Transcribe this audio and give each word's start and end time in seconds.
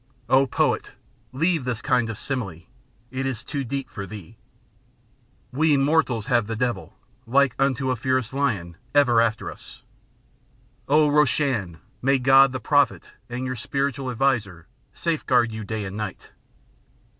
Oh! 0.27 0.47
poet, 0.47 0.93
leave 1.31 1.63
this 1.63 1.79
kind 1.79 2.09
of 2.09 2.17
simile, 2.17 2.63
it 3.11 3.27
is 3.27 3.43
too 3.43 3.63
deep 3.63 3.87
for 3.87 4.07
thee; 4.07 4.35
We 5.51 5.77
mortals 5.77 6.25
have 6.25 6.47
the 6.47 6.55
Devil, 6.55 6.95
like 7.27 7.53
unto 7.59 7.91
a 7.91 7.95
fierce 7.95 8.33
lion, 8.33 8.77
ever 8.95 9.21
after 9.21 9.51
us; 9.51 9.83
Oh! 10.89 11.07
Roshan, 11.07 11.77
may 12.01 12.17
God, 12.17 12.51
the 12.51 12.59
Prophet, 12.59 13.11
and 13.29 13.45
your 13.45 13.55
spiritual 13.55 14.09
adviser, 14.09 14.65
safeguard 14.91 15.51
you 15.51 15.63
day 15.63 15.85
and 15.85 15.97
night! 15.97 16.31